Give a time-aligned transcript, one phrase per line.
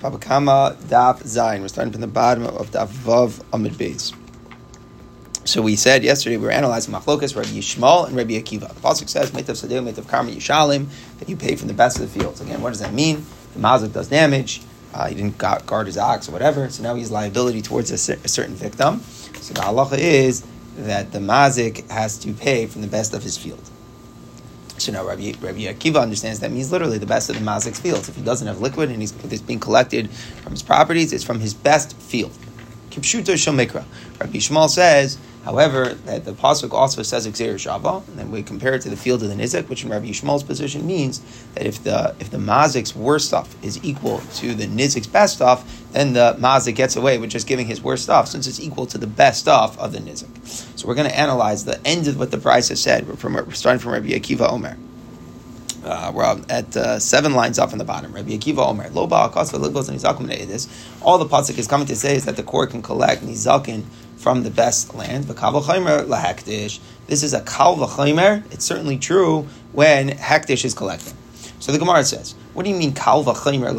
[0.00, 1.60] Baba Kama Daf Zayin.
[1.60, 4.14] We're starting from the bottom of Daf Vav Amid Beis.
[5.44, 8.68] So we said yesterday we were analyzing Machlokas, Rabbi Yishmael and Rabbi Akiva.
[8.68, 10.86] The pasuk says, "Metav Sadeu, Metav Karma Yishalim,"
[11.18, 12.40] that you pay from the best of the fields.
[12.40, 13.26] Again, what does that mean?
[13.52, 14.62] The mazik does damage.
[14.94, 18.28] Uh, he didn't guard his ox or whatever, so now he's liability towards a, a
[18.28, 19.00] certain victim.
[19.40, 20.44] So the halacha is
[20.78, 23.68] that the mazik has to pay from the best of his field.
[24.80, 28.08] So now Rabbi, Rabbi Akiva understands that means literally the best of the mazik's fields.
[28.08, 31.38] If he doesn't have liquid and he's, it's being collected from his properties, it's from
[31.38, 32.32] his best field.
[32.88, 33.84] Kipshuto Shomikra.
[34.18, 38.74] Rabbi Yishmael says However, that the pasuk also says Gezeira Shava, and then we compare
[38.74, 41.20] it to the field of the Nizek, which in Rabbi Yishmael's position means
[41.54, 45.82] that if the if the Mazik's worst stuff is equal to the Nizik's best stuff,
[45.92, 48.98] then the Mazik gets away with just giving his worst stuff, since it's equal to
[48.98, 50.28] the best stuff of the Nizik.
[50.78, 53.08] So we're going to analyze the end of what the brisa has said.
[53.08, 54.76] We're, from, we're starting from Rabbi Akiva Omer.
[55.82, 58.12] Uh, we're at uh, seven lines up in the bottom.
[58.12, 60.68] Rabbi Akiva Omer, Lo Ba'akasva Ligos and Nizakim
[61.00, 63.84] All the pasuk is coming to say is that the court can collect Nizakin
[64.20, 65.24] from the best land.
[65.24, 68.44] This is a kal v'chaymer.
[68.52, 71.14] It's certainly true when hektish is collecting.
[71.58, 73.74] So the Gemara says, what do you mean kal v'chaymer?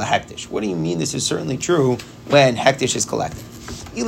[0.50, 3.45] What do you mean this is certainly true when hektish is collecting?
[3.94, 4.08] If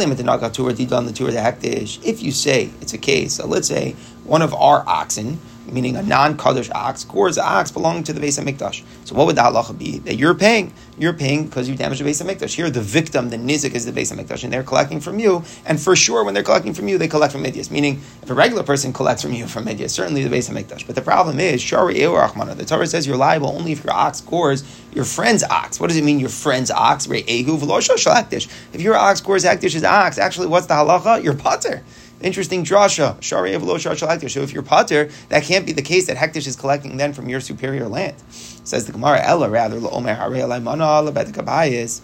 [2.23, 5.38] you say it's a case, so let's say one of our oxen
[5.72, 8.83] meaning a non-kaddish ox, gores ox belonging to the base of mikdash.
[9.06, 10.00] So what would the halacha be?
[10.00, 10.73] That you're paying.
[10.97, 12.53] You're paying because you damaged the Beis Hamikdash.
[12.53, 15.44] Here, the victim, the nizik, is the base of mikdash, and they're collecting from you.
[15.66, 17.72] And for sure, when they're collecting from you, they collect from Midyas.
[17.72, 20.86] Meaning, if a regular person collects from you from Midyas, certainly the base of mikdash.
[20.86, 24.22] But the problem is, Shari Ewa The Torah says you're liable only if your ox
[24.22, 25.80] gores your friend's ox.
[25.80, 27.08] What does it mean, your friend's ox?
[27.09, 31.23] If your ox gores Hekdish's ox, actually, what's the halacha?
[31.23, 31.84] You're potter.
[32.24, 33.22] Interesting drasha.
[33.22, 36.56] Shari of lo So if you're potter, that can't be the case that Hektish is
[36.56, 38.16] collecting then from your superior land.
[38.30, 42.02] Says the Gemara, Ella, rather, Lo Mahariala mana a la badakabaies.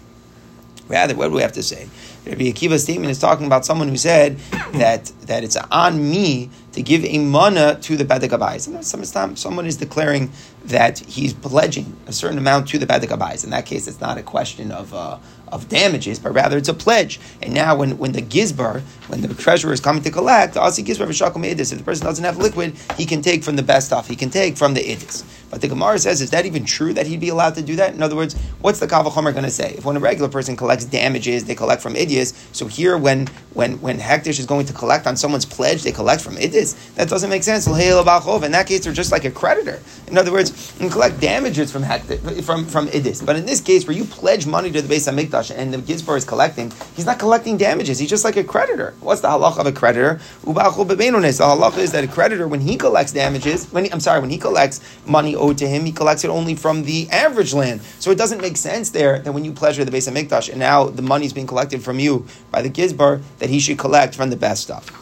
[0.88, 1.88] Rather, what do we have to say?
[2.26, 4.38] Rabbi Akiva's statement is talking about someone who said
[4.72, 8.66] that, that it's on me to give a mana to the Badagabayis.
[8.66, 10.32] And some, someone is declaring
[10.64, 13.44] that he's pledging a certain amount to the Badagabayis.
[13.44, 15.18] In that case, it's not a question of, uh,
[15.52, 17.20] of damages, but rather it's a pledge.
[17.42, 20.82] And now, when, when the gizbar, when the treasurer is coming to collect, the Asi
[20.82, 21.72] gizbar v'shakum idis.
[21.72, 24.08] If the person doesn't have liquid, he can take from the best stuff.
[24.08, 25.24] He can take from the idis.
[25.50, 27.92] But the Gemara says, is that even true that he'd be allowed to do that?
[27.92, 29.74] In other words, what's the kavachomer going to say?
[29.76, 32.34] If when a regular person collects damages, they collect from idis.
[32.54, 36.22] So here, when when when hektish is going to collect on someone's pledge, they collect
[36.22, 36.94] from idis.
[36.94, 37.66] That doesn't make sense.
[37.66, 39.80] In that case, they're just like a creditor.
[40.06, 43.24] In other words, you collect damages from hektish, from from idis.
[43.24, 45.78] But in this case, where you pledge money to the base of Hamikdash and the
[45.78, 47.98] Gizbar is collecting, he's not collecting damages.
[47.98, 48.94] He's just like a creditor.
[49.00, 50.20] What's the halach of a creditor?
[50.44, 54.30] The halach is that a creditor, when he collects damages, when he, I'm sorry, when
[54.30, 57.82] he collects money owed to him, he collects it only from the average land.
[57.98, 60.58] So it doesn't make sense there that when you pleasure the base of Hamikdash and
[60.58, 64.14] now the money is being collected from you by the Gizbar, that he should collect
[64.14, 64.96] from the best stuff.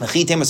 [0.00, 0.44] Maybe the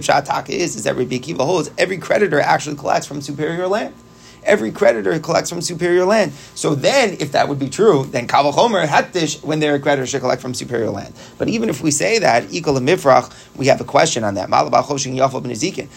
[0.00, 3.94] pshat is, is that Rabbi Akiva holds every creditor actually collects from superior land
[4.44, 6.32] every creditor collects from superior land.
[6.54, 10.20] So then, if that would be true, then Kavachomer Hatish, when they're a creditor, should
[10.20, 11.14] collect from superior land.
[11.38, 14.48] But even if we say that, equal to Mifrach, we have a question on that.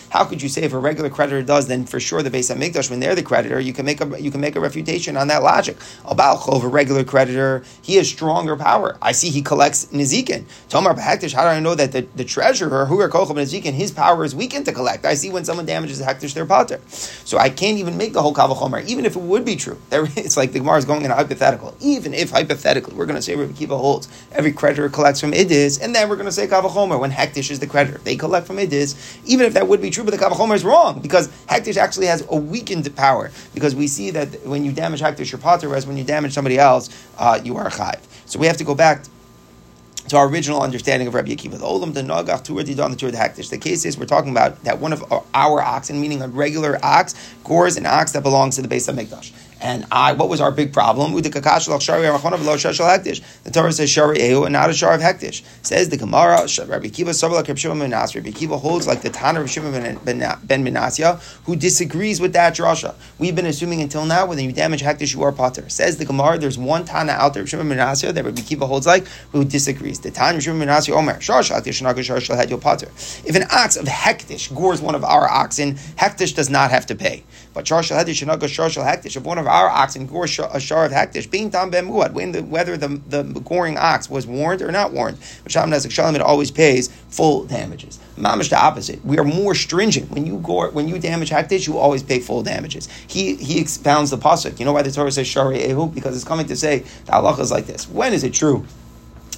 [0.09, 2.89] How could you say if a regular creditor does, then for sure the Beis Hamikdash,
[2.89, 5.43] when they're the creditor, you can make a you can make a refutation on that
[5.43, 5.77] logic.
[6.05, 8.97] Abalchov, a regular creditor, he has stronger power.
[9.01, 10.45] I see he collects Nizikin.
[10.69, 13.91] Tomar Hektish, how do I know that the, the treasurer, who are Kochov Nizikin, his
[13.91, 15.05] power is weakened to collect?
[15.05, 16.79] I see when someone damages a Hektish, their potter.
[16.87, 18.33] So I can't even make the whole
[18.87, 19.77] Even if it would be true.
[20.21, 21.75] It's like the Gemara is going in a hypothetical.
[21.79, 25.81] Even if hypothetically we're going to say Rabbi Kiva holds every creditor collects from Idis,
[25.81, 27.99] and then we're going to say Kavachomer when Hektish is the creditor.
[27.99, 31.01] They collect from Idis, even if that would be true, but the Kavachomer is wrong
[31.01, 35.31] because Hektish actually has a weakened power because we see that when you damage Hektish,
[35.31, 37.99] you're potter, whereas when you damage somebody else, uh, you are Chayv.
[38.25, 39.09] So we have to go back to
[40.13, 41.51] our original understanding of Rabbi Akiva.
[41.51, 43.49] The Olam the Nagach Tur Didon the Hektish.
[43.49, 45.03] The case is we're talking about that one of
[45.33, 48.95] our oxen, meaning a regular ox, gores an ox that belongs to the base of
[48.95, 49.31] Mikdash.
[49.61, 51.13] And I, what was our big problem?
[51.13, 51.21] The
[53.53, 55.43] Torah says Shari Ehu and not a Shar of Hektish.
[55.61, 58.15] Says the Gemara, Rabbi Kiva Sabala Menas.
[58.15, 62.95] Rabbi Kiva holds like the Tana of Shimon ben Menasya, who disagrees with that drasha.
[63.19, 65.69] We've been assuming until now when you damage Hektish, you are Potter.
[65.69, 69.05] Says the Gemara, there's one Tana out there, Shimon Menasya, that Rabbi Kiva holds like,
[69.31, 69.99] who disagrees.
[69.99, 70.47] The time If
[73.35, 77.23] an ox of hektish gores one of our oxen, hektish does not have to pay.
[77.53, 81.51] But shar hektish hektish, if one of our oxen gore a shar of hektish, being
[81.51, 82.13] tam bemuad,
[82.47, 85.17] whether the, the goring ox was warned or not warned,
[85.47, 87.99] Sham Nezik Shalom, it always pays full damages.
[88.15, 89.03] Mamish the opposite.
[89.03, 90.09] We are more stringent.
[90.11, 92.87] When you gore, when you damage hektish, you always pay full damages.
[93.07, 94.59] He he expounds the pasuk.
[94.59, 95.93] You know why the Torah says shari ehu?
[95.93, 97.89] Because it's coming to say the halacha is like this.
[97.89, 98.65] When is it true?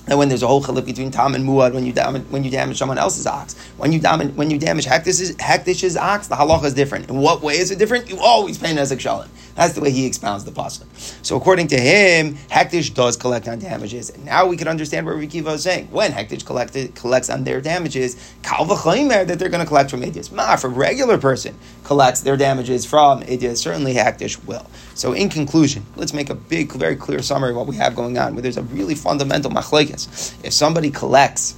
[0.06, 2.51] And when there's a whole chiluk between tam and muad when you damage when you
[2.51, 6.66] damage someone else's ox, when you damage when you damage hekdish's, hekdish's ox, the halacha
[6.66, 7.09] is different.
[7.09, 8.09] In what way is it different?
[8.09, 9.30] You always pay nezek shalim.
[9.55, 10.85] That's the way he expounds the pasuk.
[11.23, 14.09] So according to him, hektish does collect on damages.
[14.09, 15.89] And now we can understand what Rikiva is saying.
[15.91, 20.31] When hektish collected collects on their damages, kal that they're going to collect from idis.
[20.31, 24.65] Ma, if a regular person collects their damages from idis, certainly hektish will.
[24.95, 28.17] So in conclusion, let's make a big, very clear summary of what we have going
[28.17, 28.33] on.
[28.33, 30.33] Where there's a really fundamental machlekes.
[30.44, 31.56] If somebody collects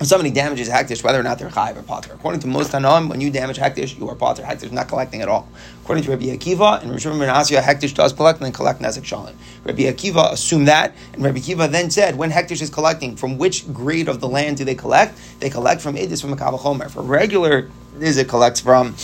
[0.00, 2.12] if somebody damages Hektish, whether or not they're Chayiv or Potter.
[2.14, 4.42] According to most Tanoim, when you damage Hektish, you are Potter.
[4.42, 5.48] Hektish is not collecting at all.
[5.82, 9.02] According to Rabbi Akiva and Rishon Ben Asya, Hektish does collect and then collect Nezek
[9.02, 9.34] Shalim.
[9.64, 13.72] Rabbi Akiva assumed that, and Rabbi Akiva then said, when Hektish is collecting, from which
[13.72, 15.18] grade of the land do they collect?
[15.40, 16.90] They collect from Idis from a Kavachomer.
[16.90, 18.94] For regular Nizik collects from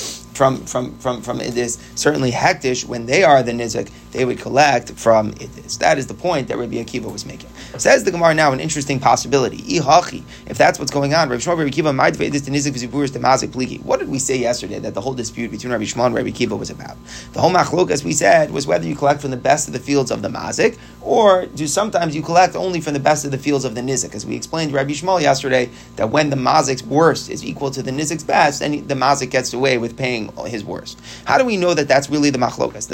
[0.41, 1.79] from from from from Idis.
[1.99, 5.79] Certainly Hektish, when they are the Nizik, they would collect from Idis.
[5.79, 7.51] That is the point that Rabbi Akiva was making.
[7.77, 9.59] Says the Gemara now an interesting possibility.
[9.59, 13.13] Ihachi, if that's what's going on, Rabbi Shmuel, Rabbi Akiva might Idis the Nizik v'ziburis
[13.13, 13.83] the Mazik pliki.
[13.83, 16.59] What did we say yesterday that the whole dispute between Rabbi Shmuel and Rabbi Akiva
[16.59, 16.97] was about?
[17.35, 19.79] The whole machlok, as we said, was whether you collect from the best of the
[19.79, 23.39] fields of the Mazik, or do sometimes you collect only from the best of the
[23.39, 24.15] fields of the Nizik.
[24.15, 27.83] As we explained to Rabbi Shmuel yesterday, that when the Mazik's worst is equal to
[27.83, 31.01] the Nizik's best, the Mazik gets away with paying his worst.
[31.25, 32.91] How do we know that that's really the machlokas?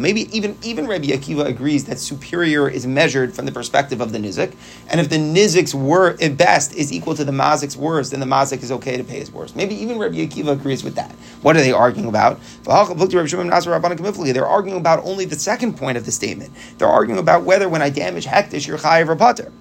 [0.00, 4.18] Maybe even even Rabbi Akiva agrees that superior is measured from the perspective of the
[4.18, 4.54] nizik,
[4.88, 8.62] and if the nizik's wor- best is equal to the mazik's worst, then the mazik
[8.62, 9.56] is okay to pay his worst.
[9.56, 11.12] Maybe even Rabbi Akiva agrees with that.
[11.42, 12.40] What are they arguing about?
[12.64, 16.52] They're arguing about only the second point of the statement.
[16.78, 19.52] They're arguing about whether when I damage hektish, you're chayiv or pater.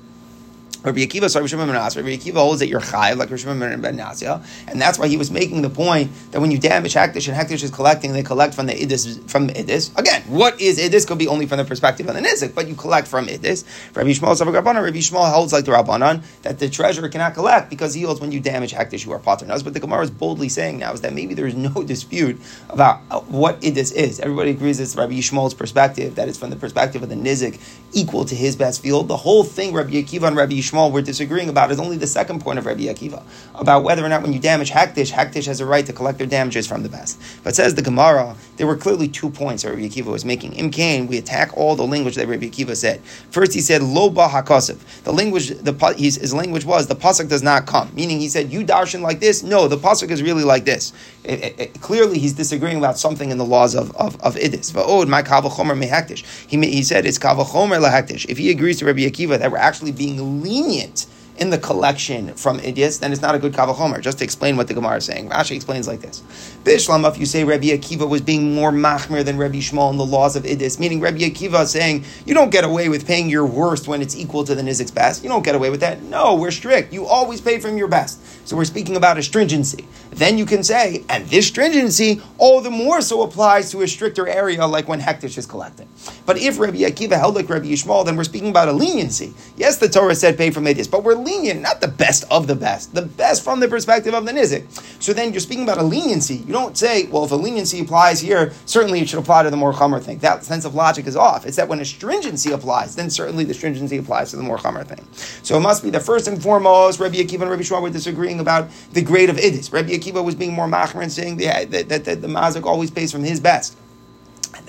[0.90, 4.98] Rabbi Akiva, sorry, Rabbi Akiva holds that you're chayiv, like Rishon ben Nasya, and that's
[4.98, 8.14] why he was making the point that when you damage Hektish and Hektish is collecting,
[8.14, 9.96] they collect from the Idis, from the Idis.
[9.98, 12.74] Again, what is Idis could be only from the perspective of the Nizik, but you
[12.74, 13.66] collect from Idis.
[13.96, 18.02] Rabbi Shmuel, Rabbi Shmuel holds like the Rabbanan that the treasurer cannot collect because he
[18.02, 19.64] holds when you damage Hektish, you are paternus.
[19.64, 22.40] But the Gemara is boldly saying now is that maybe there is no dispute
[22.70, 24.20] about uh, what Idis is.
[24.20, 27.60] Everybody agrees it's Rabbi Shmuel's perspective, that it's from the perspective of the Nizik
[27.94, 29.08] equal to his best field.
[29.08, 30.56] The whole thing Rabbi Akiva and Rabbi
[30.88, 33.22] Were disagreeing about is only the second point of Rabbi Akiva,
[33.56, 36.28] about whether or not when you damage Hakdish, Hakdish has a right to collect their
[36.28, 37.22] damages from the best.
[37.44, 40.54] But says the Gemara, there were clearly two points that Rabbi Akiva was making.
[40.54, 43.00] In Cain, we attack all the language that Rabbi Akiva said.
[43.32, 47.42] First, he said, Lo ba The language, the, his, his language was, the pasuk does
[47.42, 47.90] not come.
[47.96, 49.44] Meaning, he said, you darshan like this?
[49.44, 50.92] No, the pasuk is really like this.
[51.24, 54.74] It, it, it, clearly, he's disagreeing about something in the laws of, of, of Idis.
[54.74, 56.26] Va'od, my kavachomer mehaktish.
[56.50, 58.26] He, he said, it's kavachomer lahaktish.
[58.28, 61.06] If he agrees to Rabbi Akiva that we're actually being lenient
[61.40, 64.02] in the collection from Idias, then it's not a good Kavachomer.
[64.02, 65.30] Just to explain what the Gemara is saying.
[65.30, 66.22] Rashi explains like this.
[66.64, 70.06] Bishlam, if you say Rabbi Akiva was being more machmir than Rabbi Shmuel in the
[70.06, 73.88] laws of Idis, meaning Rabbi Akiva saying, you don't get away with paying your worst
[73.88, 75.24] when it's equal to the Nizik's best.
[75.24, 76.04] You don't get away with that.
[76.04, 76.92] No, we're strict.
[76.92, 78.20] You always pay from your best.
[78.48, 79.88] So we're speaking about a stringency.
[80.12, 84.28] Then you can say, and this stringency all the more so applies to a stricter
[84.28, 85.88] area like when Hektish is collecting.
[86.26, 89.34] But if Rabbi Akiva held like Rabbi Yishmael, then we're speaking about a leniency.
[89.56, 92.56] Yes, the Torah said pay from Idis, but we're lenient, not the best of the
[92.56, 94.99] best, the best from the perspective of the Nizik.
[95.00, 96.36] So then you're speaking about a leniency.
[96.36, 99.58] You don't say, well, if a leniency applies here, certainly it should apply to the
[99.58, 100.20] more Chomer thing.
[100.20, 101.46] That sense of logic is off.
[101.46, 104.86] It's that when a stringency applies, then certainly the stringency applies to the more Chomer
[104.86, 105.08] thing.
[105.44, 108.40] So it must be the first and foremost, Rabbi Akiva and Rabbi Shmuel were disagreeing
[108.40, 109.72] about the grade of Idis.
[109.72, 112.92] Rabbi Akiva was being more machmer and saying that, that, that, that the Mazik always
[112.92, 113.78] pays from his best.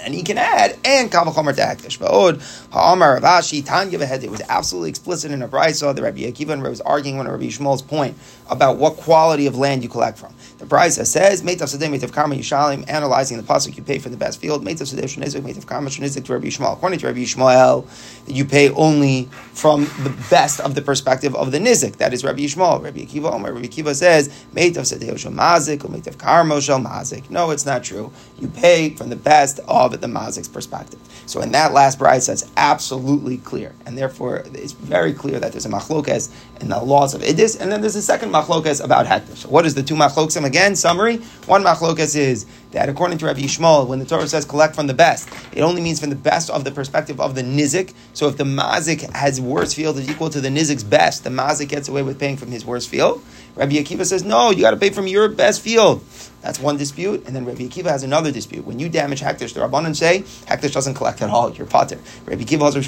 [0.03, 1.99] And he can add, and Kavachomer to Hektish.
[1.99, 2.41] Va'od,
[2.73, 4.23] Ha'amar Rav Ashi, Tanya Vehed.
[4.23, 5.95] It was absolutely explicit in a brisa.
[5.95, 8.17] The Rabbi Akiva was arguing on Rabbi Shmuel's point
[8.49, 10.35] about what quality of land you collect from.
[10.59, 14.17] The brisa says, Meitav Sadeh, Meitav Karma Yishalim, analyzing the pasuk, you pay for the
[14.17, 14.65] best field.
[14.65, 16.73] Meitav Sadeh Shenizik, Meitav Karma Shenizik to Rabbi Shmuel.
[16.73, 17.87] According to Rabbi Shmuel,
[18.27, 21.97] you pay only from the best of the perspective of the Nizik.
[21.97, 22.83] That is Rabbi Shmuel.
[22.83, 27.31] Rabbi Akiva, Rabbi Akiva says, Meitav Sadeh Shel Mazik, or Meitav Karma Shel Mazik.
[27.31, 28.13] No, it's not true.
[28.41, 30.99] You pay from the best of the mazik's perspective.
[31.27, 35.67] So in that last brisa, it's absolutely clear, and therefore it's very clear that there's
[35.67, 39.37] a machlokas in the laws of idis, and then there's a second machlokas about hektish.
[39.37, 40.43] So what is the two machlokas?
[40.45, 44.75] Again, summary: one machlokas is that according to Rabbi Yishmael, when the Torah says collect
[44.75, 47.93] from the best, it only means from the best of the perspective of the nizik.
[48.15, 51.69] So if the mazik has worse field is equal to the nizik's best, the mazik
[51.69, 53.23] gets away with paying from his worst field.
[53.57, 56.05] Rabbi Akiva says, no, you got to pay from your best field.
[56.41, 57.27] That's one dispute.
[57.27, 58.65] And then Rabbi Akiva has another dispute.
[58.65, 61.53] When you damage Hektish, the Rabbanan say, Hektish doesn't collect at all.
[61.53, 61.99] You're potter.
[62.25, 62.81] Rabbi Akiva also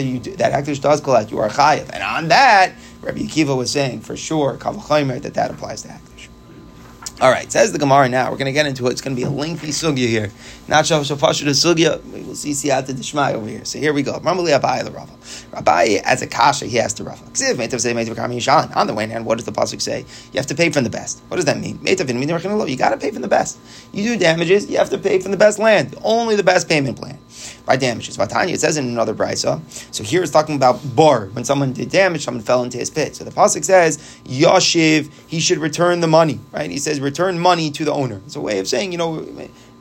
[0.00, 1.30] you that Hektish does collect.
[1.30, 1.90] You are chayiv.
[1.92, 4.56] And on that, Rabbi Akiva was saying for sure,
[5.22, 6.11] that that applies to Hektish.
[7.22, 8.32] All right, says the Gemara now.
[8.32, 8.90] We're going to get into it.
[8.90, 10.32] It's going to be a lengthy sugya here.
[10.66, 12.02] Not so so the sugya.
[12.06, 13.64] We will see siyata dishmai over here.
[13.64, 14.18] So here we go.
[14.18, 15.12] Ramali Abaye the Rava.
[15.52, 17.22] Rabbi as a kasha, he asked the Rava.
[17.22, 20.00] On the one hand, what does the pasuk say?
[20.32, 21.22] You have to pay from the best.
[21.28, 21.78] What does that mean?
[21.86, 23.58] You got to pay from the best.
[23.92, 25.94] You do damages, you have to pay from the best land.
[26.02, 27.20] Only the best payment plan
[27.64, 28.16] by damages.
[28.16, 29.60] Vatanya, it says in another brisa.
[29.94, 31.26] So here it's talking about bar.
[31.26, 33.16] When someone did damage, someone fell into his pit.
[33.16, 36.70] So the pasuk says, Yashiv, he should return the money, right?
[36.70, 38.20] He says, return money to the owner.
[38.26, 39.26] It's a way of saying, you know,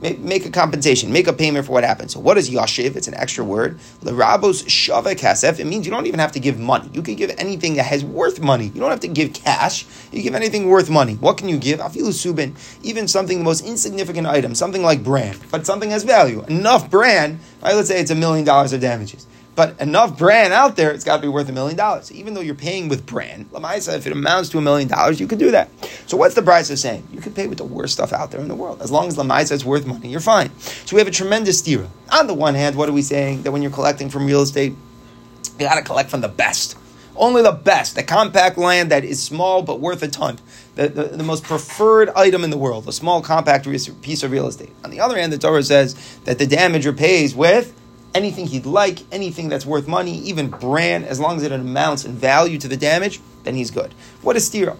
[0.01, 2.11] make a compensation, make a payment for what happened.
[2.11, 2.95] So what is yashiv?
[2.95, 3.79] It's an extra word.
[4.01, 5.59] L'rabos shavek kasef.
[5.59, 6.89] It means you don't even have to give money.
[6.93, 8.65] You can give anything that has worth money.
[8.65, 9.85] You don't have to give cash.
[10.11, 11.15] You give anything worth money.
[11.15, 11.79] What can you give?
[11.79, 12.55] Afilu subin.
[12.83, 16.43] Even something the most insignificant item, something like brand, but something has value.
[16.45, 17.39] Enough brand.
[17.61, 17.75] Right?
[17.75, 19.27] Let's say it's a million dollars of damages.
[19.53, 22.11] But enough brand out there, it's got to be worth a million dollars.
[22.11, 25.27] Even though you're paying with brand, Lamaisa, if it amounts to a million dollars, you
[25.27, 25.69] can do that.
[26.07, 27.07] So what's the price of saying?
[27.11, 28.81] You can pay with the worst stuff out there in the world.
[28.81, 30.57] As long as Lamaisa is worth money, you're fine.
[30.59, 31.89] So we have a tremendous stira.
[32.11, 33.43] On the one hand, what are we saying?
[33.43, 34.73] That when you're collecting from real estate,
[35.59, 36.77] you got to collect from the best.
[37.15, 40.39] Only the best, the compact land that is small but worth a ton.
[40.75, 43.69] The, the, the, most preferred item in the world, a small compact
[44.01, 44.71] piece of real estate.
[44.85, 47.77] On the other hand, the Torah says that the damager pays with
[48.13, 52.13] anything he'd like, anything that's worth money, even brand, as long as it amounts in
[52.13, 53.93] value to the damage, then he's good.
[54.21, 54.77] What is stira?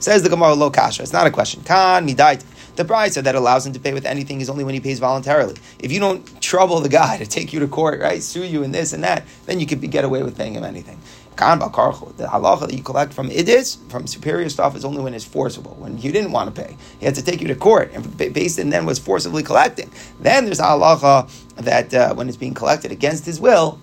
[0.00, 1.02] Says the Gemara Lo Kasha.
[1.02, 1.62] It's not a question.
[1.62, 2.44] Kan midait.
[2.76, 5.54] The brisa that allows him to pay with anything is only when he pays voluntarily.
[5.78, 8.72] If you don't trouble the guy to take you to court, right, sue you in
[8.72, 11.00] this and that, then you could be, get away with paying him anything.
[11.36, 15.76] The halacha that you collect from idis, from superior stuff, is only when it's forcible.
[15.78, 18.58] When you didn't want to pay, he had to take you to court, and based
[18.58, 19.90] and then was forcibly collecting.
[20.20, 23.78] Then there's halacha that uh, when it's being collected against his will,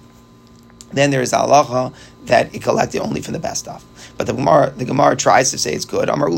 [0.94, 1.94] then there is halacha
[2.26, 3.86] that it collected only from the best stuff.
[4.18, 6.10] But the Gemara, the Gemara tries to say it's good.
[6.10, 6.36] Amar We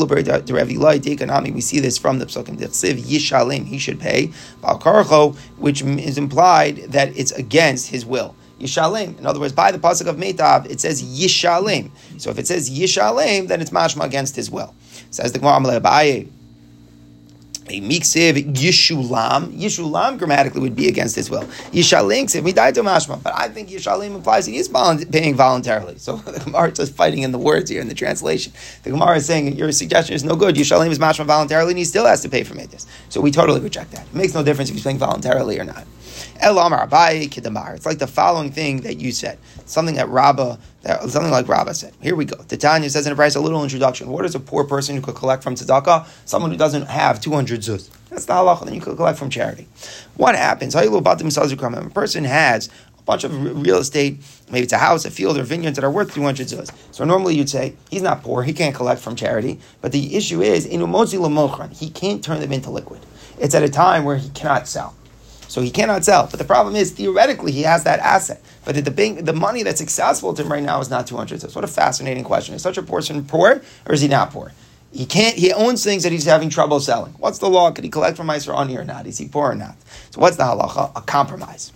[1.61, 2.57] see this from the Psukim.
[2.57, 4.27] Yishalim, he should pay.
[5.57, 8.35] which is implied that it's against his will.
[9.17, 11.91] In other words, by the pasuk of Meitav, it says Yishalim.
[12.17, 14.73] So if it says Yishalim, then it's mashma against his will.
[15.11, 16.29] Says the Gemara Abaye.
[17.67, 19.57] A miksiv yishulam.
[19.57, 21.43] Yishulam grammatically would be against his will.
[21.71, 23.21] Yishalim to mashma.
[23.23, 25.97] But I think yishalim implies he is paying voluntarily.
[25.97, 28.53] So the Gemara is just fighting in the words here in the translation.
[28.83, 30.55] The Gemara is saying your suggestion is no good.
[30.55, 32.85] Yishalim is mashma voluntarily, and he still has to pay for mitzvahs.
[33.09, 34.05] So we totally reject that.
[34.07, 35.85] It makes no difference if he's paying voluntarily or not.
[36.45, 39.37] It's like the following thing that you said.
[39.65, 41.93] Something that Rabbah, that, something like Rabbah said.
[42.01, 42.35] Here we go.
[42.43, 44.09] Titania says in a brisa a little introduction.
[44.09, 46.05] What is a poor person who could collect from tzedakah?
[46.25, 47.89] Someone who doesn't have 200 zuz.
[48.09, 48.65] That's the halacha.
[48.65, 49.67] Then you could collect from charity.
[50.15, 50.75] What happens?
[50.75, 52.69] A person has
[53.03, 54.17] a bunch of real estate,
[54.49, 56.71] maybe it's a house, a field, or vineyards that are worth 200 zuz.
[56.91, 59.59] So normally you'd say, he's not poor, he can't collect from charity.
[59.81, 63.01] But the issue is, he can't turn them into liquid.
[63.39, 64.95] It's at a time where he cannot sell.
[65.49, 66.27] So he cannot sell.
[66.31, 68.41] But the problem is, theoretically, he has that asset.
[68.65, 71.49] But the bank, the money that's accessible to him right now is not 200 So
[71.49, 72.55] What a fascinating question.
[72.55, 74.53] Is such a person poor or is he not poor?
[74.93, 77.13] He can't, he owns things that he's having trouble selling.
[77.13, 77.71] What's the law?
[77.71, 79.07] Can he collect from Meiser Ani or not?
[79.07, 79.75] Is he poor or not?
[80.11, 80.91] So what's the halacha?
[80.95, 81.71] A compromise.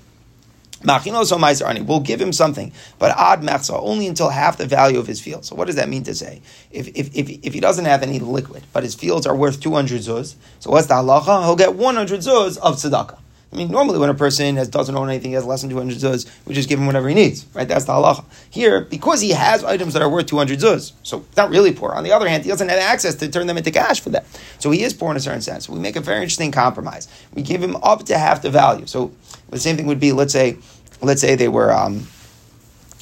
[0.84, 5.44] We'll give him something, but ad mechsa, only until half the value of his field.
[5.44, 6.44] So what does that mean to say?
[6.70, 10.02] If, if, if, if he doesn't have any liquid, but his fields are worth 200
[10.02, 11.44] zuz, so what's the halacha?
[11.44, 13.18] He'll get 100 zuz of tzedakah.
[13.52, 15.98] I mean, normally when a person has, doesn't own anything, he has less than 200
[15.98, 17.68] zuz, we just give him whatever he needs, right?
[17.68, 18.26] That's the halacha.
[18.50, 21.92] Here, because he has items that are worth 200 zuz, so not really poor.
[21.92, 24.26] On the other hand, he doesn't have access to turn them into cash for that.
[24.60, 25.70] So he is poor in a certain sense.
[25.70, 27.08] We make a very interesting compromise.
[27.34, 28.86] We give him up to half the value.
[28.86, 29.14] So
[29.50, 30.58] the same thing would be, let's say,
[31.02, 32.06] let's say they were, um,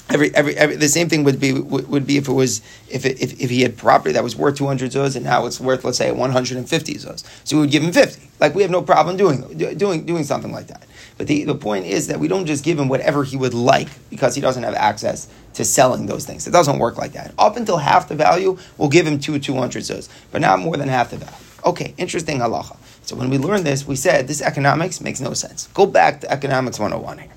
[0.08, 3.20] Every, every, every, the same thing would be would, be if it was if, it,
[3.20, 5.98] if if he had property that was worth 200 zuz and now it's worth let's
[5.98, 9.42] say 150 zuz so we would give him 50 like we have no problem doing
[9.78, 10.86] doing doing something like that.
[11.18, 13.88] But the, the point is that we don't just give him whatever he would like
[14.10, 16.46] because he doesn't have access to selling those things.
[16.46, 17.34] It doesn't work like that.
[17.40, 20.88] Up until half the value we'll give him two 200 zuz but not more than
[20.88, 21.36] half the value.
[21.66, 25.68] Okay interesting halacha So when we learned this, we said this economics makes no sense.
[25.76, 27.30] Go back to economics 101 here.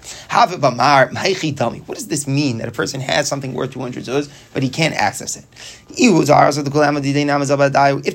[1.85, 4.95] What does this mean that a person has something worth 200 zuz, but he can't
[4.95, 5.45] access it?
[5.91, 6.33] If the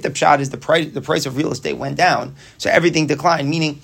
[0.09, 3.79] pshat is the price, the price of real estate went down, so everything declined, meaning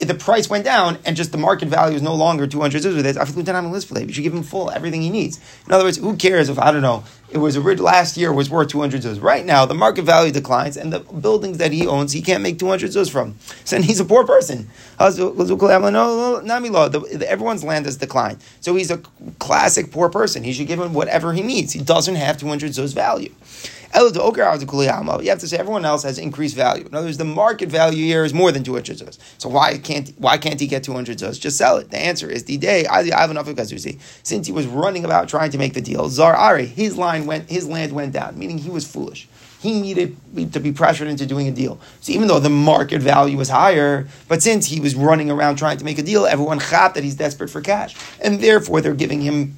[0.00, 4.06] if the price went down and just the market value is no longer 200 zuz,
[4.06, 5.40] you should give him full everything he needs.
[5.66, 8.48] In other words, who cares if, I don't know, it was rich last year was
[8.48, 9.22] worth 200 zuz.
[9.22, 12.58] Right now, the market value declines and the buildings that he owns, he can't make
[12.58, 13.36] 200 zuz from.
[13.64, 14.70] So he's a poor person.
[17.28, 18.38] Everyone's land has declined.
[18.60, 18.98] So he's a
[19.38, 20.42] classic poor person.
[20.42, 21.72] He should give him whatever he needs.
[21.72, 23.34] He doesn't have 200 zuz value.
[23.94, 26.84] You have to say everyone else has increased value.
[26.86, 29.18] In other words, the market value here is more than 200 zuz.
[29.38, 31.40] So why can't why can't he get 200 zuz?
[31.40, 31.90] Just sell it.
[31.90, 33.58] The answer is the day I have enough of.
[33.58, 37.50] Since he was running about trying to make the deal, Zar Ari, his line went
[37.50, 39.28] his land went down, meaning he was foolish.
[39.60, 40.16] He needed
[40.52, 41.80] to be pressured into doing a deal.
[42.00, 45.78] So even though the market value was higher, but since he was running around trying
[45.78, 47.96] to make a deal, everyone thought that he's desperate for cash.
[48.22, 49.56] And therefore they're giving him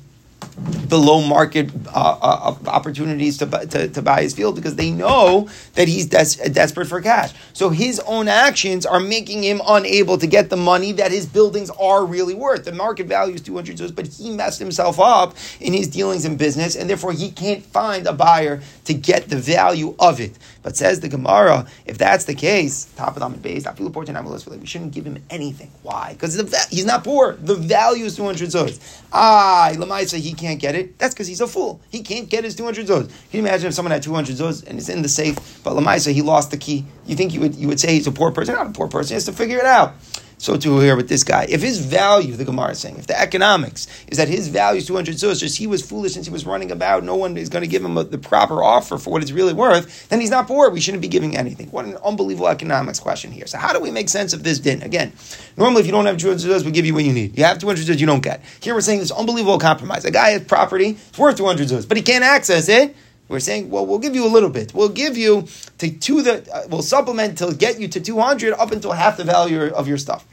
[0.88, 5.88] below market uh, uh, opportunities to, to, to, buy his field because they know that
[5.88, 7.32] he's des- desperate for cash.
[7.52, 11.70] So his own actions are making him unable to get the money that his buildings
[11.70, 12.64] are really worth.
[12.64, 16.36] The market value is 200 zuz, but he messed himself up in his dealings in
[16.36, 20.36] business, and therefore he can't find a buyer to get the value of it.
[20.62, 25.06] But says the Gemara, if that's the case, top of the base, we shouldn't give
[25.06, 25.70] him anything.
[25.82, 26.12] Why?
[26.12, 26.34] Because
[26.70, 27.32] he's not poor.
[27.34, 28.78] The value is 200 zuz.
[29.12, 30.98] Ah, Lamaisa, he can't get it.
[30.98, 31.80] That's because he's a fool.
[31.90, 33.08] He can't get his 200 zuz.
[33.08, 36.12] Can you imagine if someone had 200 zuz and it's in the safe, but Lamaisa,
[36.12, 36.84] he lost the key?
[37.06, 38.54] You think you would, you would say he's a poor person?
[38.54, 39.08] Not a poor person.
[39.08, 39.94] He has to figure it out.
[40.40, 41.44] So too here with this guy.
[41.50, 44.86] If his value, the Gemara is saying, if the economics is that his value is
[44.86, 47.68] 200 zuz, he was foolish since he was running about, no one is going to
[47.68, 50.70] give him a, the proper offer for what it's really worth, then he's not poor.
[50.70, 51.68] We shouldn't be giving anything.
[51.68, 53.46] What an unbelievable economics question here.
[53.46, 54.80] So how do we make sense of this din?
[54.80, 55.12] Again,
[55.58, 57.36] normally if you don't have 200 zuz, we give you what you need.
[57.36, 58.42] You have 200 zuz, you don't get.
[58.60, 60.06] Here we're saying this unbelievable compromise.
[60.06, 62.96] A guy has property, it's worth 200 zuz, but he can't access it.
[63.30, 64.74] We're saying, well, we'll give you a little bit.
[64.74, 65.46] We'll give you
[65.78, 69.22] to, to the, uh, we'll supplement to get you to 200 up until half the
[69.22, 70.26] value of your stuff.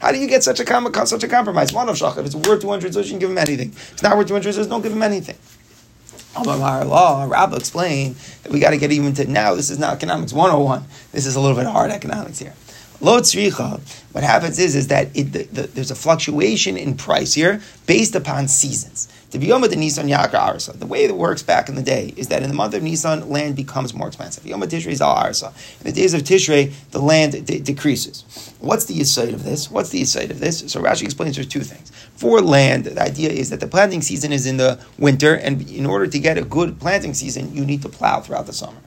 [0.00, 1.72] How do you get such a, com- such a compromise?
[1.72, 3.68] One of Shach, If it's worth 200 zuz, you can give him anything.
[3.68, 5.36] If it's not worth 200 zuz, don't give him anything.
[6.34, 9.54] Amar law, Rabbi explained that we got to get even to now.
[9.54, 10.82] This is not economics 101.
[11.12, 12.54] This is a little bit hard economics here.
[13.00, 17.34] Lo tzricha, what happens is, is that it, the, the, there's a fluctuation in price
[17.34, 19.08] here based upon seasons.
[19.34, 23.28] The way it works back in the day is that in the month of Nisan,
[23.28, 24.46] land becomes more expensive.
[24.46, 24.86] In the days
[26.14, 28.54] of Tishrei, the land de- decreases.
[28.60, 29.70] What's the insight of this?
[29.70, 30.60] What's the insight of this?
[30.72, 31.90] So Rashi explains there's two things.
[32.16, 35.84] For land, the idea is that the planting season is in the winter, and in
[35.84, 38.78] order to get a good planting season, you need to plow throughout the summer.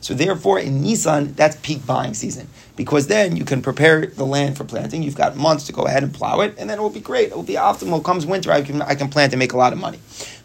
[0.00, 4.56] So therefore, in Nisan, that's peak buying season because then you can prepare the land
[4.56, 5.02] for planting.
[5.02, 7.30] You've got months to go ahead and plow it, and then it will be great.
[7.30, 8.04] It will be optimal.
[8.04, 9.98] Comes winter, I can I can plant and make a lot of money.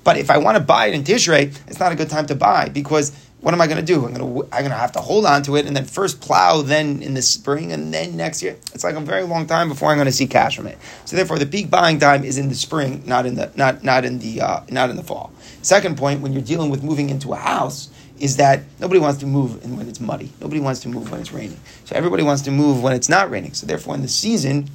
[0.04, 2.36] But if I want to buy it in Tishrei, it's not a good time to
[2.36, 4.06] buy because what am I going to do?
[4.06, 6.22] I'm going to I'm going to have to hold on to it and then first
[6.22, 8.58] plow, then in the spring, and then next year.
[8.74, 10.78] It's like a very long time before I'm going to see cash from it.
[11.06, 14.06] So therefore, the peak buying time is in the spring, not in the not not
[14.06, 15.32] in the uh, not in the fall.
[15.62, 19.26] Second point, when you're dealing with moving into a house is that nobody wants to
[19.26, 20.32] move when it's muddy.
[20.42, 21.60] Nobody wants to move when it's raining.
[21.86, 23.54] So everybody wants to move when it's not raining.
[23.54, 24.70] So therefore, in the season,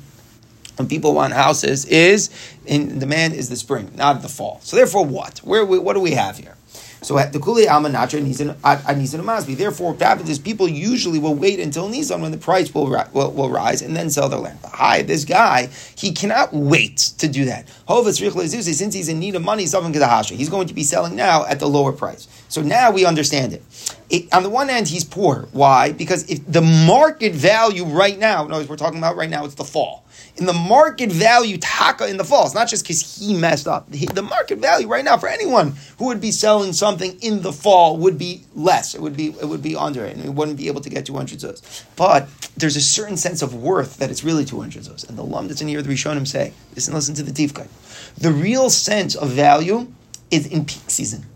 [0.77, 2.31] when people want houses, is
[2.67, 4.61] in demand is the spring, not the fall.
[4.63, 5.39] So therefore, what?
[5.41, 6.57] Where what do we have here?
[7.03, 9.57] So the Kuli Alma Natra Nisan uh, Masbi.
[9.57, 13.51] Therefore, happens is people usually will wait until Nisan when the price will, will, will
[13.51, 14.61] rise and then sell their land.
[14.63, 17.69] But hi, this guy, he cannot wait to do that.
[17.89, 21.93] Since he's in need of money, he's going to be selling now at the lower
[21.93, 22.29] price.
[22.49, 23.63] So now we understand it.
[24.09, 24.33] it.
[24.33, 25.49] On the one hand, he's poor.
[25.53, 25.91] Why?
[25.91, 29.45] Because if the market value right now, in other words, we're talking about right now,
[29.45, 30.02] it's the fall
[30.37, 32.47] in the market value taka in the fall.
[32.47, 33.91] It's not just because he messed up.
[33.91, 37.99] The market value right now for anyone who would be selling something in the fall
[37.99, 38.95] would be less.
[38.95, 41.05] It would be it would be under it, and we wouldn't be able to get
[41.05, 41.85] 200 zuz.
[41.97, 45.09] But there's a certain sense of worth that it's really 200 zuz.
[45.09, 47.69] And the lum that's in here, the Rishonim say, listen, listen to the Tifkai.
[48.17, 49.93] The real sense of value
[50.31, 51.27] is in peak season.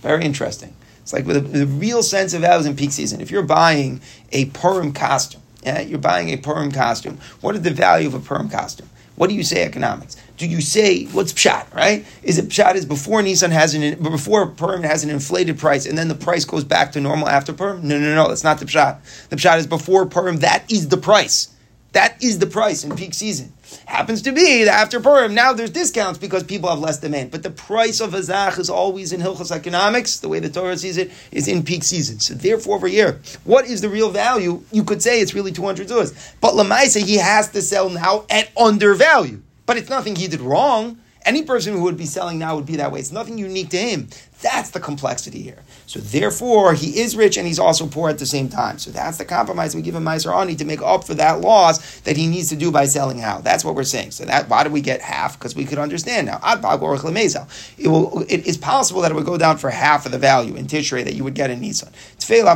[0.00, 0.74] Very interesting.
[1.02, 3.20] It's like with the real sense of value is in peak season.
[3.20, 7.18] If you're buying a Purim costume, yeah, you're buying a Purim costume.
[7.40, 8.88] What is the value of a Purim costume?
[9.14, 10.16] What do you say economics?
[10.36, 11.72] Do you say what's pshat?
[11.74, 12.04] Right?
[12.22, 15.96] Is it pshat is before Nissan has an before Purim has an inflated price and
[15.96, 17.86] then the price goes back to normal after Purim?
[17.86, 18.28] No, no, no.
[18.28, 19.28] That's not the pshat.
[19.28, 20.38] The pshat is before Purim.
[20.38, 21.54] That is the price.
[21.92, 23.52] That is the price in peak season.
[23.86, 27.30] Happens to be that after Purim, now there's discounts because people have less demand.
[27.30, 30.76] But the price of a zach is always in Hilchos economics, the way the Torah
[30.76, 32.20] sees it, is in peak season.
[32.20, 34.62] So therefore, over here, what is the real value?
[34.72, 36.34] You could say it's really 200 zuz.
[36.40, 39.42] But Lamaisa, he has to sell now at undervalue.
[39.66, 40.98] But it's nothing he did wrong.
[41.24, 42.98] Any person who would be selling now would be that way.
[42.98, 44.08] It's nothing unique to him.
[44.40, 45.62] That's the complexity here.
[45.92, 48.78] So therefore, he is rich and he's also poor at the same time.
[48.78, 52.16] So that's the compromise we give him Meiser to make up for that loss that
[52.16, 53.42] he needs to do by selling how.
[53.42, 54.12] That's what we're saying.
[54.12, 55.38] So that why do we get half?
[55.38, 56.40] Because we could understand now.
[56.42, 58.24] It will.
[58.26, 61.04] It is possible that it would go down for half of the value in Tishrei
[61.04, 61.92] that you would get in Nissan.
[62.14, 62.46] It's fail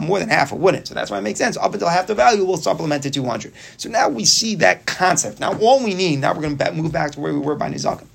[0.00, 0.88] more than half it wouldn't.
[0.88, 1.56] So that's why it makes sense.
[1.56, 3.52] Up until half the value, we'll supplement to two hundred.
[3.76, 5.38] So now we see that concept.
[5.38, 6.18] Now all we need.
[6.18, 8.08] Now we're going to move back to where we were by Nizakim.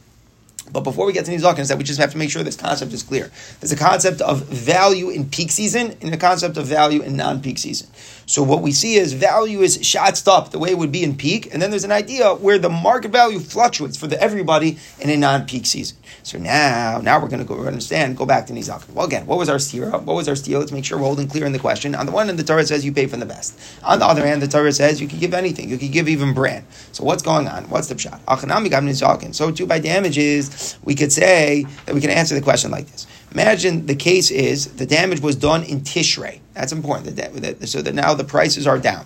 [0.72, 2.56] But before we get to Nizakin, is that we just have to make sure this
[2.56, 3.32] concept is clear.
[3.60, 7.58] There's a concept of value in peak season and a concept of value in non-peak
[7.58, 7.88] season.
[8.28, 11.16] So what we see is value is shot up the way it would be in
[11.16, 15.10] peak, and then there's an idea where the market value fluctuates for the, everybody in
[15.10, 15.98] a non-peak season.
[16.24, 18.18] So now, now we're going to go understand.
[18.18, 18.92] Go back to Nizakin.
[18.92, 19.90] Well, again, what was our steer?
[19.92, 20.60] What was our steer?
[20.60, 21.96] Let's make sure we're holding clear in the question.
[21.96, 23.58] On the one hand, the Torah says you pay from the best.
[23.82, 25.70] On the other hand, the Torah says you can give anything.
[25.70, 26.66] You can give even brand.
[26.92, 27.70] So what's going on?
[27.70, 27.96] What's the
[28.84, 29.34] Nizakin.
[29.34, 33.08] So too by damages, we could say that we can answer the question like this.
[33.32, 36.40] Imagine the case is the damage was done in Tishrei.
[36.54, 37.18] That's important.
[37.68, 39.06] So that now the prices are down.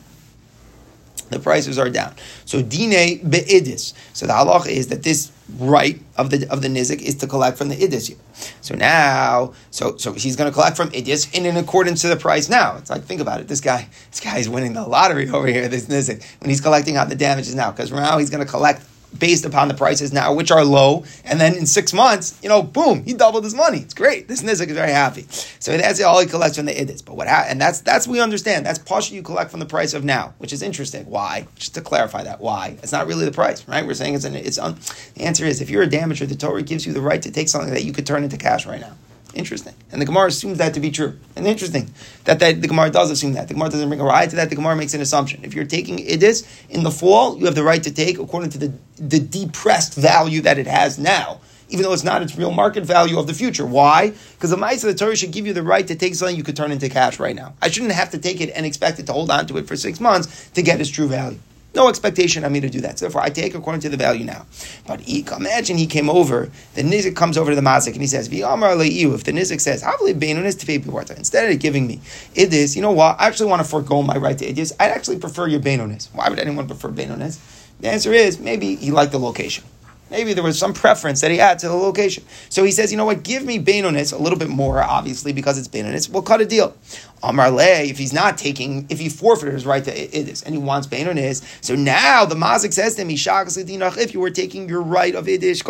[1.32, 2.14] The prices are down.
[2.46, 3.94] So dine beidis.
[4.14, 7.58] So the halach is that this right of the of the nizik is to collect
[7.58, 8.16] from the idis.
[8.60, 12.18] So now, so so he's going to collect from idis in, in accordance to the
[12.18, 12.76] price now.
[12.78, 13.48] It's like think about it.
[13.48, 15.70] This guy, this guy is winning the lottery over here.
[15.70, 18.84] This nizik when he's collecting out the damages now because now he's going to collect
[19.18, 22.62] based upon the prices now, which are low, and then in six months, you know,
[22.62, 23.80] boom, he doubled his money.
[23.80, 24.28] It's great.
[24.28, 25.26] This nizik is very happy.
[25.60, 27.04] So that's all he collects from the idis.
[27.04, 28.66] But what ha- and that's that's we understand.
[28.66, 31.06] That's partially you collect from the price of now, which is interesting.
[31.06, 31.48] Why?
[31.56, 32.78] Just to clarify that, why?
[32.82, 33.86] It's not really the price, right?
[33.86, 34.78] We're saying it's an it's un-
[35.16, 37.50] the answer is if you're a damager, the Torah gives you the right to take
[37.50, 38.94] something that you could turn into cash right now.
[39.34, 39.74] Interesting.
[39.92, 41.18] And the Gemara assumes that to be true.
[41.36, 41.94] And interesting
[42.26, 43.48] that, that the Gemara does assume that.
[43.48, 44.50] The Gemara doesn't bring a right to that.
[44.50, 45.44] The Gemara makes an assumption.
[45.44, 48.58] If you're taking idis in the fall, you have the right to take according to
[48.58, 51.40] the, the depressed value that it has now,
[51.70, 53.66] even though it's not its real market value of the future.
[53.66, 54.10] Why?
[54.34, 56.44] Because the Mice of the Torah should give you the right to take something you
[56.44, 57.54] could turn into cash right now.
[57.62, 59.78] I shouldn't have to take it and expect it to hold on to it for
[59.78, 61.40] six months to get its true value.
[61.74, 63.00] No expectation on me to do that.
[63.00, 64.46] So therefore, I take according to the value now.
[64.86, 68.28] But imagine he came over, the nizik comes over to the mazik and he says.
[68.28, 72.02] If the nizik says, "Havli beinunis to instead of giving me
[72.36, 73.20] idis, you know what?
[73.20, 74.74] I actually want to forego my right to idis.
[74.80, 76.10] I'd actually prefer your beinunis.
[76.14, 77.40] Why would anyone prefer beinunis?
[77.80, 79.64] The answer is maybe he liked the location.
[80.12, 82.26] Maybe there was some preference that he had to the location.
[82.50, 85.58] So he says, you know what, give me Benonis a little bit more, obviously, because
[85.58, 86.10] it's Benonis.
[86.10, 86.76] We'll cut a deal.
[87.24, 90.88] Amarle, if he's not taking, if he forfeited his right to Idis and he wants
[90.88, 95.26] Benonis, so now the Mazik says to him, if you were taking your right of
[95.26, 95.62] Idish,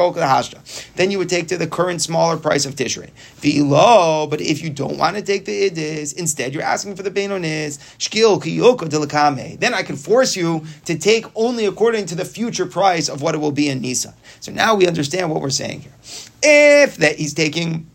[0.95, 3.11] then you would take to the current smaller price of Tishrei.
[3.41, 7.11] Vilo, but if you don't want to take the Idis, instead you're asking for the
[7.11, 12.25] Benonis, Shkil Kiyoko Dilakame, then I can force you to take only according to the
[12.25, 14.13] future price of what it will be in Nisa.
[14.39, 15.93] So now we understand what we're saying here.
[16.41, 17.87] If that he's taking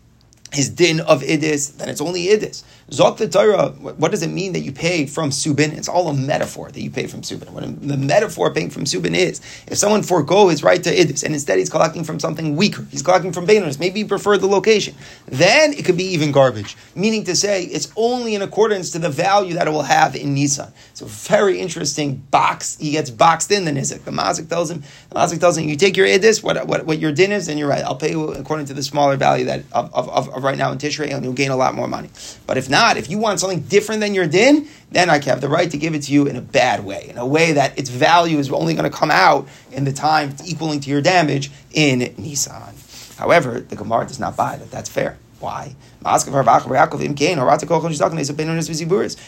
[0.53, 2.63] his din of idis, then it's only idis.
[2.89, 5.77] Zok the Torah, what does it mean that you pay from Subin?
[5.77, 7.49] It's all a metaphor that you pay from Subin.
[7.49, 11.33] What the metaphor paying from Subin is, if someone forego his right to idis and
[11.33, 14.95] instead he's collecting from something weaker, he's collecting from Beinos, maybe he preferred the location,
[15.25, 16.77] then it could be even garbage.
[16.95, 20.33] Meaning to say, it's only in accordance to the value that it will have in
[20.33, 20.71] Nissan.
[20.93, 24.05] So very interesting box, he gets boxed in the Nizik.
[24.05, 26.99] The Mazik tells him, the Mazik tells him, you take your idis, what, what, what
[26.99, 29.65] your din is, and you're right, I'll pay you according to the smaller value that
[29.73, 32.09] of, of, of right now in Tishrei, and you'll gain a lot more money.
[32.45, 35.49] But if not, if you want something different than your din, then I have the
[35.49, 37.89] right to give it to you in a bad way, in a way that its
[37.89, 41.99] value is only going to come out in the time equaling to your damage in
[41.99, 43.17] Nissan.
[43.17, 44.69] However, the Gemara does not buy that.
[44.71, 45.17] That's fair.
[45.39, 45.75] Why?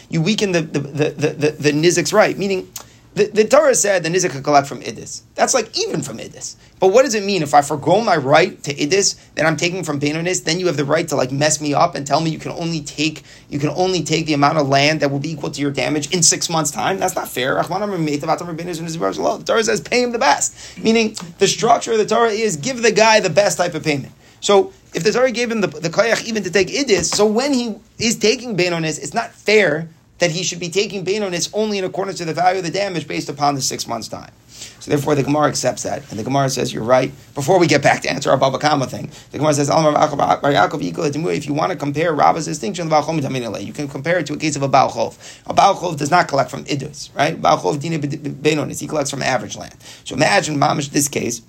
[0.10, 2.72] You weaken the, the, the, the, the nizik's right, meaning
[3.16, 5.24] the, the Torah said the Nizik could collect from Idis.
[5.36, 6.56] That's like even from Idis.
[6.80, 7.42] But what does it mean?
[7.42, 10.78] If I forego my right to Idis, then I'm taking from Benonis, then you have
[10.78, 13.58] the right to like mess me up and tell me you can only take you
[13.60, 16.22] can only take the amount of land that will be equal to your damage in
[16.22, 17.00] six months' time.
[17.00, 17.56] That's not fair.
[17.56, 17.64] The
[19.46, 20.78] Torah says pay him the best.
[20.78, 24.14] Meaning the structure of the Torah is give the guy the best type of payment.
[24.40, 27.76] So if the Torah gave him the, the even to take Idis, so when he
[27.98, 29.90] is taking Benonis, it's not fair
[30.20, 33.08] that he should be taking Beinonis only in accordance to the value of the damage
[33.08, 34.32] based upon the six months' time.
[34.80, 37.12] So therefore, the Gemara accepts that, and the Gemara says you're right.
[37.34, 41.54] Before we get back to answer our Baba Kama thing, the Gemara says if you
[41.54, 43.10] want to compare Rabba's distinction of
[43.62, 45.42] you can compare it to a case of a Baal Chov.
[45.48, 47.42] A Baal Chov does not collect from Idus, right?
[47.42, 49.76] Baal Chov Dina Benonis, he collects from average land.
[50.04, 51.42] So imagine, Mamish, this case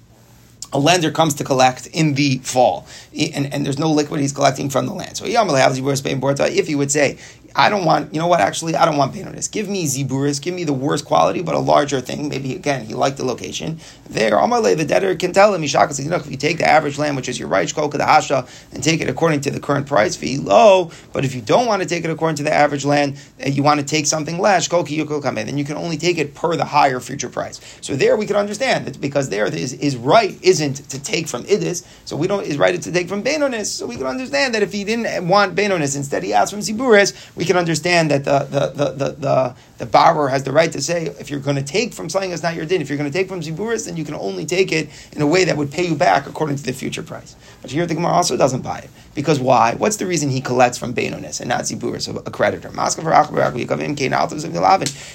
[0.72, 4.70] a lender comes to collect in the fall, and, and there's no liquid he's collecting
[4.70, 5.16] from the land.
[5.16, 7.18] So if he would say,
[7.54, 9.50] I don't want, you know what, actually, I don't want Benonis.
[9.50, 12.28] Give me Ziburis, give me the worst quality, but a larger thing.
[12.28, 13.80] Maybe, again, he liked the location.
[14.08, 15.68] There, Amalei, the debtor can tell him, you
[16.10, 18.82] know, if you take the average land, which is your right, Shkolka, the Hasha, and
[18.82, 21.88] take it according to the current price fee, low, but if you don't want to
[21.88, 24.88] take it according to the average land, and you want to take something less, Shkolka,
[24.88, 27.60] Yukol, in, then you can only take it per the higher future price.
[27.80, 31.44] So there we can understand that because there his, his right isn't to take from
[31.44, 34.54] Idis, so we don't, his right is to take from Benonis, so we can understand
[34.54, 38.22] that if he didn't want Benonis, instead he asked from Ziburis, we can understand that
[38.22, 41.56] the the the the, the, the borrower has the right to say if you're going
[41.56, 43.86] to take from something that's not your din, if you're going to take from ziburis,
[43.86, 46.56] then you can only take it in a way that would pay you back according
[46.56, 47.36] to the future price.
[47.62, 48.90] But here the Gemara also doesn't buy it
[49.20, 49.74] because why?
[49.74, 52.70] What's the reason he collects from Benonis and not ziburis, a creditor?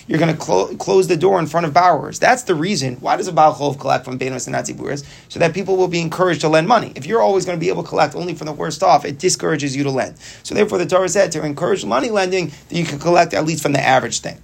[0.07, 2.19] You're going to clo- close the door in front of borrowers.
[2.19, 2.95] That's the reason.
[2.97, 5.05] Why does a Baal collect from Benonis and not ziburis?
[5.29, 6.93] So that people will be encouraged to lend money.
[6.95, 9.17] If you're always going to be able to collect only from the worst off, it
[9.19, 10.17] discourages you to lend.
[10.43, 13.63] So therefore, the Torah said to encourage money lending that you can collect at least
[13.63, 14.41] from the average thing.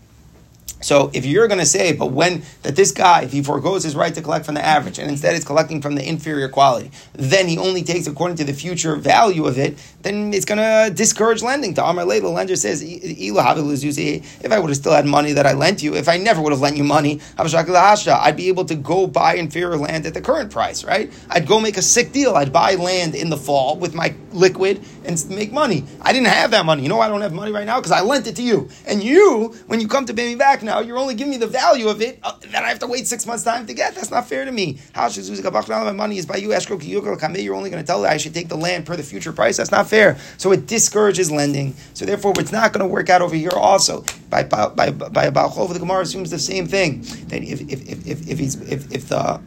[0.81, 3.95] So if you're going to say, but when that this guy, if he foregoes his
[3.95, 7.47] right to collect from the average and instead is collecting from the inferior quality, then
[7.47, 11.41] he only takes according to the future value of it, then it's going to discourage
[11.43, 11.73] lending.
[11.75, 15.83] To Amar the lender says, if I would have still had money that I lent
[15.83, 19.35] you, if I never would have lent you money, I'd be able to go buy
[19.35, 21.11] inferior land at the current price, right?
[21.29, 22.35] I'd go make a sick deal.
[22.35, 25.83] I'd buy land in the fall with my liquid and make money.
[26.01, 26.83] I didn't have that money.
[26.83, 27.79] You know I don't have money right now?
[27.79, 28.69] Because I lent it to you.
[28.87, 31.37] And you, when you come to pay me back now, now, you're only giving me
[31.37, 33.93] the value of it uh, that I have to wait six months' time to get.
[33.93, 34.79] That's not fair to me.
[34.93, 38.33] How should my money is by you, You're only going to tell me I should
[38.33, 39.57] take the land per the future price.
[39.57, 40.17] That's not fair.
[40.37, 41.75] So it discourages lending.
[41.93, 44.05] So therefore, it's not going to work out over here also.
[44.29, 48.29] By by by, a the Gemara assumes the same thing that if if if if,
[48.29, 49.41] if he's if, if the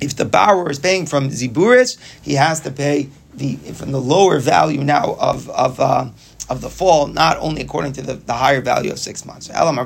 [0.00, 4.38] if the borrower is paying from ziburis, he has to pay the from the lower
[4.38, 5.80] value now of of.
[5.80, 6.10] Uh,
[6.50, 9.48] of the fall, not only according to the, the higher value of six months.
[9.48, 9.76] And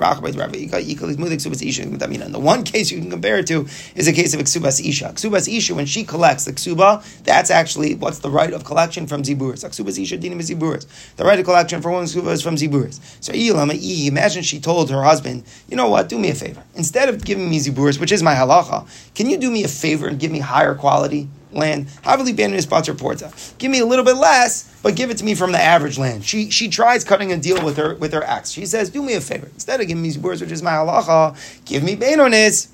[2.35, 5.12] the one case you can compare it to is a case of Ksubas Isha.
[5.14, 9.23] Ksubas Isha, when she collects the Ksuba, that's actually what's the right of collection from
[9.23, 9.64] Ziburis.
[9.64, 10.87] Ksubas Isha dinim Ziburis.
[11.16, 12.99] The right of collection for women's Ksuba is from Ziburis.
[13.23, 16.64] So imagine she told her husband, you know what, do me a favor.
[16.75, 20.09] Instead of giving me Ziburis, which is my halacha, can you do me a favor
[20.09, 21.29] and give me higher quality?
[21.53, 21.87] Land.
[22.03, 23.33] Havili Banin sponsor Porta.
[23.59, 26.25] Give me a little bit less, but give it to me from the average land.
[26.25, 28.51] She she tries cutting a deal with her with her ex.
[28.51, 29.49] She says, "Do me a favor.
[29.55, 32.69] Instead of giving me these words, which is my halacha, give me Bainonis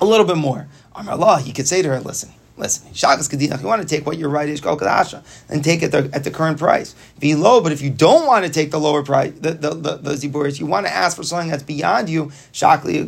[0.00, 3.54] a little bit more." Amar Allah, he could say to her, "Listen." Listen, Shagas Kadina,
[3.54, 6.24] if you want to take what your right is, go Kadasha, then take it at
[6.24, 6.94] the current price.
[7.18, 9.96] Be low, but if you don't want to take the lower price, the, the, the,
[9.96, 13.00] the Ziburis, you want to ask for something that's beyond you, Shakli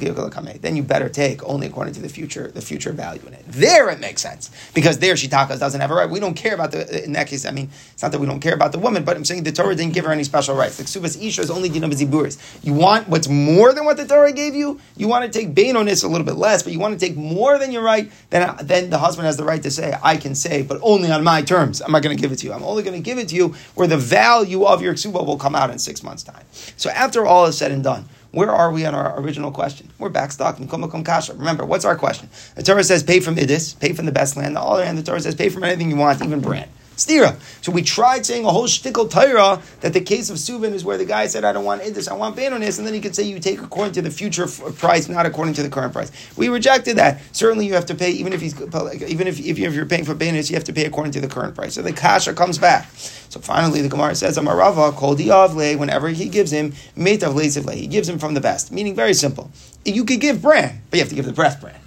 [0.61, 3.45] then you better take only according to the future the future value in it.
[3.47, 4.51] There it makes sense.
[4.75, 6.09] Because there Shitakas doesn't have a right.
[6.09, 8.41] We don't care about the, in that case, I mean, it's not that we don't
[8.41, 10.79] care about the woman, but I'm saying the Torah didn't give her any special rights.
[10.79, 12.39] The Ksubas Isha is only Dinam Ziburis.
[12.65, 14.81] You want what's more than what the Torah gave you?
[14.97, 17.59] You want to take Beinonis a little bit less, but you want to take more
[17.59, 20.63] than your right, then, then the husband has the right to say, I can say,
[20.63, 21.81] but only on my terms.
[21.81, 22.53] I'm not going to give it to you.
[22.53, 25.39] I'm only going to give it to you where the value of your ksuba will
[25.39, 26.45] come out in six months' time.
[26.77, 29.91] So after all is said and done, where are we on our original question?
[29.99, 31.35] We're back stuck Kumakum Kasha.
[31.35, 32.31] Remember, what's our question?
[32.55, 34.57] The Torah says pay from Idis, pay from the best land.
[34.57, 36.71] The other hand, the Torah says pay from anything you want, even brand.
[36.97, 37.37] Stira.
[37.65, 40.99] So we tried saying a whole shtickle Torah that the case of Suvin is where
[40.99, 43.23] the guy said, I don't want Idis, I want Benonis, and then he could say
[43.23, 46.13] you take according to the future price, not according to the current price.
[46.37, 47.21] We rejected that.
[47.33, 50.51] Certainly you have to pay, even if he's even if, if you're paying for Benonis,
[50.51, 51.75] you have to pay according to the current price.
[51.75, 52.89] So the Kasha comes back.
[52.95, 57.87] So finally the Gemara says, Amarava, Kol Diavle, whenever he gives him, Metav Leisivle, he
[57.87, 58.71] gives him from the best.
[58.71, 59.51] Meaning very simple.
[59.85, 61.79] You could give brand, but you have to give the best brand.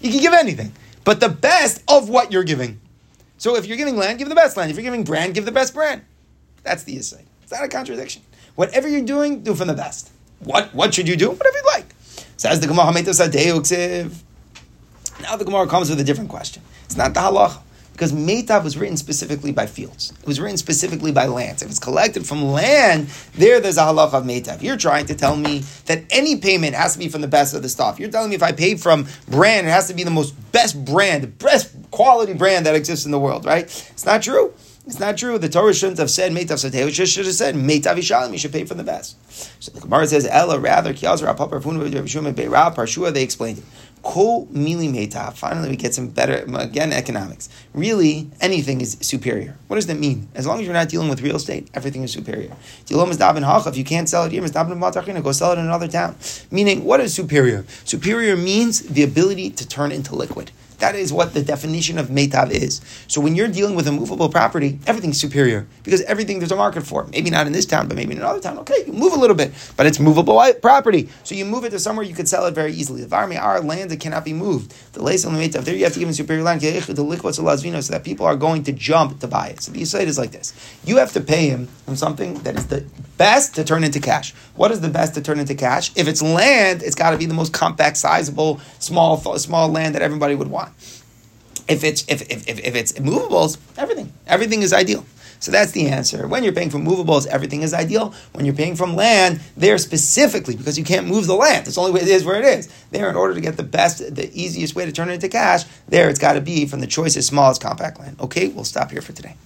[0.00, 0.72] You can give anything,
[1.04, 2.80] but the best of what you're giving.
[3.38, 4.70] So if you're giving land, give the best land.
[4.70, 6.02] If you're giving brand, give the best brand.
[6.62, 7.22] That's the Yisai.
[7.42, 8.22] It's not a contradiction.
[8.54, 10.10] Whatever you're doing, do from the best.
[10.40, 11.30] What what should you do?
[11.30, 11.86] Whatever you like.
[12.36, 12.92] Says the Gemara
[15.22, 16.62] Now the Gemara comes with a different question.
[16.84, 17.60] It's not the halacha.
[17.96, 20.12] Because Meitav was written specifically by fields.
[20.20, 21.62] It was written specifically by lands.
[21.62, 24.60] If it's collected from land, there there's a halacha of Meitav.
[24.60, 27.62] You're trying to tell me that any payment has to be from the best of
[27.62, 27.98] the stuff.
[27.98, 30.84] You're telling me if I pay from brand, it has to be the most best
[30.84, 33.64] brand, the best quality brand that exists in the world, right?
[33.64, 34.52] It's not true.
[34.86, 35.38] It's not true.
[35.38, 36.86] The Torah shouldn't have said Meitav Sateh.
[36.86, 38.30] It should have said Meitav Yishalim.
[38.30, 39.16] You should pay from the best.
[39.60, 43.12] So the Gemara says Ella rather Kiazra Papa Parshua.
[43.12, 43.64] They explained it.
[44.06, 44.46] Kol.
[45.34, 47.48] Finally, we get some better, again, economics.
[47.74, 49.58] Really, anything is superior.
[49.66, 50.28] What does that mean?
[50.34, 52.52] As long as you're not dealing with real estate, everything is superior.
[52.88, 56.14] If you can't sell it here, go sell it in another town.
[56.52, 57.64] Meaning, what is superior?
[57.84, 60.52] Superior means the ability to turn into liquid.
[60.78, 62.80] That is what the definition of Meitav is.
[63.08, 66.82] So when you're dealing with a movable property, everything's superior because everything there's a market
[66.82, 67.06] for.
[67.06, 68.58] Maybe not in this town, but maybe in another town.
[68.58, 71.08] Okay, you move a little bit, but it's movable property.
[71.24, 73.02] So you move it to somewhere you could sell it very easily.
[73.02, 74.74] The Varmi are land that cannot be moved.
[74.92, 77.34] The lace on the Meitav, there you have to give them superior land, the liquid
[77.34, 79.62] so that people are going to jump to buy it.
[79.62, 80.52] So the site is like this.
[80.84, 82.84] You have to pay him on something that is the
[83.16, 84.32] best to turn into cash.
[84.54, 85.92] What is the best to turn into cash?
[85.96, 90.02] If it's land, it's got to be the most compact, sizable, small, small land that
[90.02, 90.65] everybody would want.
[91.68, 95.04] If it's if, if, if, if it's movables, everything everything is ideal.
[95.38, 96.26] So that's the answer.
[96.26, 98.14] When you're paying for movables, everything is ideal.
[98.32, 101.82] When you're paying from land, there specifically, because you can't move the land, it's the
[101.82, 102.68] only way it is where it is.
[102.90, 105.64] There, in order to get the best, the easiest way to turn it into cash,
[105.88, 108.20] there it's got to be from the choicest, smallest compact land.
[108.20, 109.36] Okay, we'll stop here for today.